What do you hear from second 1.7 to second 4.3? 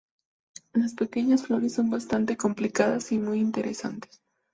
son bastante complicadas y muy interesantes.